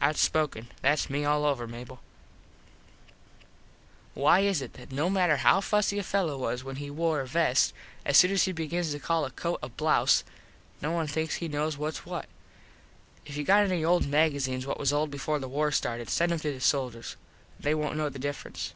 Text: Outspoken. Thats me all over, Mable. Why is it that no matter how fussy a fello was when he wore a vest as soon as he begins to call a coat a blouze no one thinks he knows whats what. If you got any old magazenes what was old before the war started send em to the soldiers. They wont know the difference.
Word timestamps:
Outspoken. 0.00 0.72
Thats 0.80 1.10
me 1.10 1.26
all 1.26 1.44
over, 1.44 1.66
Mable. 1.66 2.00
Why 4.14 4.40
is 4.40 4.62
it 4.62 4.72
that 4.72 4.90
no 4.90 5.10
matter 5.10 5.36
how 5.36 5.60
fussy 5.60 5.98
a 5.98 6.02
fello 6.02 6.38
was 6.38 6.64
when 6.64 6.76
he 6.76 6.88
wore 6.88 7.20
a 7.20 7.26
vest 7.26 7.74
as 8.02 8.16
soon 8.16 8.30
as 8.30 8.44
he 8.44 8.52
begins 8.52 8.92
to 8.92 8.98
call 8.98 9.26
a 9.26 9.30
coat 9.30 9.58
a 9.62 9.68
blouze 9.68 10.24
no 10.80 10.92
one 10.92 11.06
thinks 11.06 11.34
he 11.34 11.48
knows 11.48 11.76
whats 11.76 12.06
what. 12.06 12.24
If 13.26 13.36
you 13.36 13.44
got 13.44 13.64
any 13.64 13.84
old 13.84 14.06
magazenes 14.06 14.64
what 14.66 14.78
was 14.78 14.94
old 14.94 15.10
before 15.10 15.38
the 15.38 15.46
war 15.46 15.70
started 15.70 16.08
send 16.08 16.32
em 16.32 16.38
to 16.38 16.52
the 16.54 16.60
soldiers. 16.62 17.16
They 17.60 17.74
wont 17.74 17.98
know 17.98 18.08
the 18.08 18.18
difference. 18.18 18.72